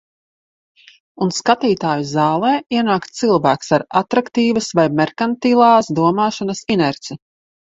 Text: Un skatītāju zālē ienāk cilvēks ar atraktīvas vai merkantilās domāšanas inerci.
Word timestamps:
Un 1.25 1.33
skatītāju 1.39 2.07
zālē 2.13 2.53
ienāk 2.79 3.05
cilvēks 3.19 3.69
ar 3.79 3.85
atraktīvas 4.01 4.71
vai 4.81 4.87
merkantilās 5.03 5.93
domāšanas 6.01 6.65
inerci. 6.79 7.21